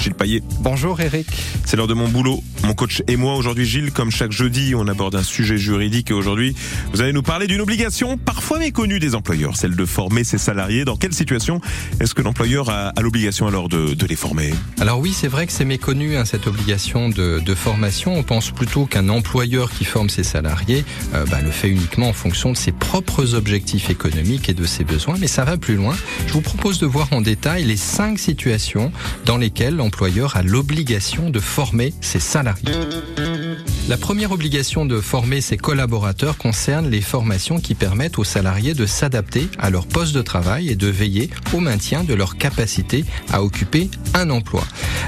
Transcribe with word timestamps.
Gilles 0.00 0.14
Payet. 0.14 0.42
Bonjour 0.60 0.98
Eric. 1.00 1.26
C'est 1.66 1.76
l'heure 1.76 1.86
de 1.86 1.92
mon 1.92 2.08
boulot. 2.08 2.42
Mon 2.64 2.72
coach 2.72 3.02
et 3.06 3.16
moi 3.16 3.36
aujourd'hui, 3.36 3.66
Gilles, 3.66 3.92
comme 3.92 4.10
chaque 4.10 4.32
jeudi, 4.32 4.74
on 4.74 4.88
aborde 4.88 5.14
un 5.14 5.22
sujet 5.22 5.58
juridique 5.58 6.10
et 6.10 6.14
aujourd'hui, 6.14 6.54
vous 6.92 7.02
allez 7.02 7.12
nous 7.12 7.22
parler 7.22 7.46
d'une 7.46 7.60
obligation 7.60 8.16
parfois 8.16 8.58
méconnue 8.58 8.98
des 8.98 9.14
employeurs, 9.14 9.56
celle 9.56 9.76
de 9.76 9.84
former 9.84 10.24
ses 10.24 10.38
salariés. 10.38 10.86
Dans 10.86 10.96
quelle 10.96 11.12
situation 11.12 11.60
est-ce 12.00 12.14
que 12.14 12.22
l'employeur 12.22 12.70
a, 12.70 12.92
l'obligation 13.00 13.46
alors 13.46 13.68
de, 13.68 13.94
les 14.06 14.16
former? 14.16 14.54
Alors 14.80 15.00
oui, 15.00 15.12
c'est 15.12 15.28
vrai 15.28 15.46
que 15.46 15.52
c'est 15.52 15.66
méconnu 15.66 16.16
hein, 16.16 16.24
cette 16.24 16.46
obligation 16.46 17.10
de, 17.10 17.54
formation. 17.54 18.14
On 18.14 18.22
pense 18.22 18.52
plutôt 18.52 18.86
qu'un 18.86 19.08
employeur 19.10 19.70
qui 19.70 19.84
forme 19.84 20.08
ses 20.08 20.22
salariés 20.22 20.84
euh, 21.14 21.26
bah, 21.26 21.42
le 21.42 21.50
fait 21.50 21.68
uniquement 21.68 22.08
en 22.08 22.12
fonction 22.14 22.52
de 22.52 22.56
ses 22.56 22.72
propres 22.72 23.34
objectifs 23.34 23.90
économiques 23.90 24.48
et 24.48 24.54
de 24.54 24.64
ses 24.64 24.84
besoins, 24.84 25.16
mais 25.20 25.26
ça 25.26 25.44
va 25.44 25.58
plus 25.58 25.76
loin. 25.76 25.94
Je 26.26 26.32
vous 26.32 26.40
propose 26.40 26.78
de 26.78 26.86
voir 26.86 27.08
en 27.12 27.20
détail 27.20 27.64
les 27.64 27.76
cinq 27.76 28.18
situations 28.18 28.92
dans 29.26 29.36
lesquelles 29.36 29.80
l'employeur 29.90 30.36
a 30.36 30.44
l'obligation 30.44 31.30
de 31.30 31.40
former 31.40 31.92
ses 32.00 32.20
salariés. 32.20 32.70
La 33.90 33.96
première 33.96 34.30
obligation 34.30 34.86
de 34.86 35.00
former 35.00 35.40
ses 35.40 35.56
collaborateurs 35.56 36.38
concerne 36.38 36.88
les 36.88 37.00
formations 37.00 37.58
qui 37.58 37.74
permettent 37.74 38.20
aux 38.20 38.24
salariés 38.24 38.72
de 38.72 38.86
s'adapter 38.86 39.48
à 39.58 39.68
leur 39.68 39.88
poste 39.88 40.14
de 40.14 40.22
travail 40.22 40.68
et 40.68 40.76
de 40.76 40.86
veiller 40.86 41.28
au 41.52 41.58
maintien 41.58 42.04
de 42.04 42.14
leur 42.14 42.36
capacité 42.36 43.04
à 43.32 43.42
occuper 43.42 43.90
un 44.14 44.30
emploi. 44.30 44.62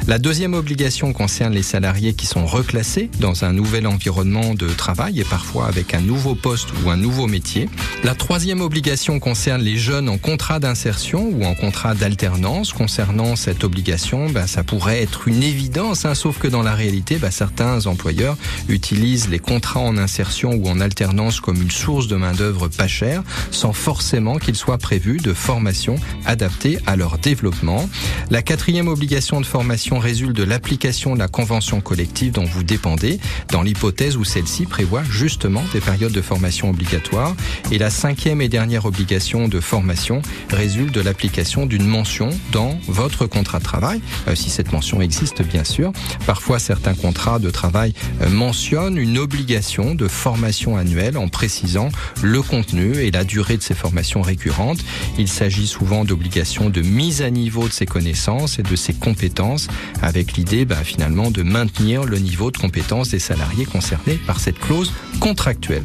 La 0.09 0.19
deuxième 0.19 0.55
obligation 0.55 1.13
concerne 1.13 1.55
les 1.55 1.63
salariés 1.63 2.15
qui 2.15 2.27
sont 2.27 2.45
reclassés 2.45 3.09
dans 3.21 3.45
un 3.45 3.53
nouvel 3.53 3.87
environnement 3.87 4.53
de 4.55 4.67
travail 4.67 5.21
et 5.21 5.25
parfois 5.25 5.69
avec 5.69 5.95
un 5.95 6.01
nouveau 6.01 6.35
poste 6.35 6.71
ou 6.85 6.91
un 6.91 6.97
nouveau 6.97 7.29
métier. 7.29 7.69
La 8.03 8.17
troisième 8.17 8.63
obligation 8.63 9.21
concerne 9.21 9.63
les 9.63 9.77
jeunes 9.77 10.09
en 10.09 10.19
contrat 10.19 10.59
d'insertion 10.59 11.31
ou 11.33 11.45
en 11.45 11.55
contrat 11.55 11.95
d'alternance. 11.95 12.73
Concernant 12.73 13.37
cette 13.37 13.63
obligation, 13.63 14.29
ben, 14.29 14.49
ça 14.49 14.65
pourrait 14.65 15.03
être 15.03 15.29
une 15.29 15.45
évidence, 15.45 16.05
hein, 16.05 16.17
sauf 16.17 16.41
que 16.41 16.49
dans 16.49 16.63
la 16.63 16.75
réalité, 16.75 17.19
ben, 17.19 17.31
certains 17.31 17.87
employeurs 17.87 18.37
utilisent 18.73 19.29
les 19.29 19.39
contrats 19.39 19.81
en 19.81 19.97
insertion 19.97 20.53
ou 20.53 20.69
en 20.69 20.81
alternance 20.81 21.41
comme 21.41 21.61
une 21.61 21.71
source 21.71 22.09
de 22.09 22.17
main-d'œuvre 22.17 22.69
pas 22.69 22.89
chère, 22.89 23.23
sans 23.51 23.73
forcément 23.73 24.39
qu'il 24.39 24.57
soit 24.57 24.79
prévu 24.79 25.19
de 25.19 25.33
formation 25.33 25.97
adaptée 26.25 26.79
à 26.87 26.97
leur 26.97 27.19
développement. 27.19 27.89
La 28.31 28.43
quatrième 28.43 28.89
obligation 28.89 29.41
de 29.41 29.47
formation 29.47 29.99
résulte 29.99 30.37
de 30.37 30.43
l'application 30.43 31.15
de 31.15 31.19
la 31.19 31.29
convention 31.29 31.81
collective 31.81 32.33
dont 32.33 32.45
vous 32.45 32.63
dépendez, 32.63 33.21
dans 33.51 33.63
l'hypothèse 33.63 34.17
où 34.17 34.25
celle-ci 34.25 34.67
prévoit 34.67 35.03
justement 35.05 35.63
des 35.73 35.81
périodes 35.81 36.13
de 36.13 36.23
formation 36.23 36.71
obligatoires. 36.71 37.35
Et 37.71 37.79
la 37.79 37.91
cinquième 37.91 38.41
et 38.41 38.49
dernière 38.49 38.87
obligation 38.87 39.49
de 39.49 39.61
formation 39.61 40.23
résulte 40.51 40.95
de 40.95 41.01
l'application 41.01 41.67
d'une 41.67 41.87
mention 41.87 42.31
dans 42.53 42.79
votre 42.89 43.27
contrat 43.27 43.59
de 43.59 43.65
travail, 43.65 44.01
euh, 44.29 44.35
si 44.35 44.51
cette 44.51 44.73
mention 44.73 45.01
existe 45.01 45.43
bien 45.43 45.65
sûr. 45.65 45.93
Parfois, 46.27 46.59
certains 46.59 46.95
contrats 46.95 47.39
de 47.39 47.51
travail 47.51 47.95
euh, 48.21 48.29
mentionnent 48.63 48.97
une 48.97 49.19
obligation 49.19 49.97
de 49.97 50.07
formation 50.07 50.77
annuelle 50.77 51.19
en 51.19 51.27
précisant 51.27 51.89
le 52.23 52.43
contenu 52.43 52.95
et 52.99 53.11
la 53.11 53.25
durée 53.25 53.57
de 53.57 53.63
ces 53.63 53.75
formations 53.75 54.23
récurrentes. 54.23 54.79
Il 55.19 55.27
s'agit 55.27 55.67
souvent 55.67 56.05
d'obligations 56.05 56.71
de 56.71 56.81
mise 56.81 57.23
à 57.23 57.31
niveau 57.31 57.67
de 57.67 57.73
ses 57.73 57.87
connaissances 57.87 58.61
et 58.61 58.63
de 58.63 58.77
ses 58.77 58.95
compétences 58.95 59.67
avec 60.01 60.35
l'idée 60.35 60.65
bah, 60.65 60.85
finalement 60.85 61.33
de 61.33 61.43
maintenir 61.43 62.05
le 62.05 62.19
niveau 62.19 62.53
de 62.53 62.57
compétences 62.57 63.09
des 63.11 63.19
salariés 63.19 63.65
concernés 63.65 64.21
par 64.29 64.39
cette 64.39 64.61
clause 64.61 64.93
contractuelle. 65.19 65.83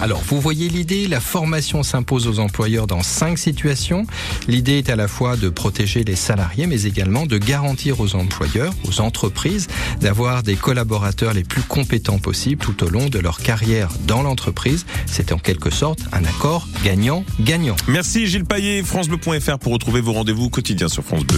Alors, 0.00 0.22
vous 0.26 0.40
voyez 0.40 0.68
l'idée, 0.68 1.08
la 1.08 1.20
formation 1.20 1.82
s'impose 1.82 2.28
aux 2.28 2.38
employeurs 2.38 2.86
dans 2.86 3.02
cinq 3.02 3.38
situations. 3.38 4.06
L'idée 4.46 4.78
est 4.78 4.90
à 4.90 4.96
la 4.96 5.08
fois 5.08 5.36
de 5.36 5.48
protéger 5.48 6.04
les 6.04 6.16
salariés, 6.16 6.66
mais 6.66 6.82
également 6.82 7.26
de 7.26 7.38
garantir 7.38 8.00
aux 8.00 8.14
employeurs, 8.14 8.74
aux 8.84 9.00
entreprises, 9.00 9.68
d'avoir 10.00 10.42
des 10.42 10.56
collaborateurs 10.56 11.32
les 11.32 11.44
plus 11.44 11.62
compétents 11.62 12.18
possibles 12.18 12.62
tout 12.62 12.84
au 12.84 12.88
long 12.88 13.08
de 13.08 13.18
leur 13.18 13.38
carrière 13.38 13.88
dans 14.06 14.22
l'entreprise. 14.22 14.84
C'est 15.06 15.32
en 15.32 15.38
quelque 15.38 15.70
sorte 15.70 16.00
un 16.12 16.24
accord 16.24 16.68
gagnant-gagnant. 16.84 17.76
Merci 17.88 18.26
Gilles 18.26 18.44
Paillet, 18.44 18.82
francebleu.fr 18.82 19.58
pour 19.58 19.72
retrouver 19.72 20.00
vos 20.00 20.12
rendez-vous 20.12 20.50
quotidiens 20.50 20.88
sur 20.88 21.02
France 21.02 21.24
Bleu. 21.24 21.34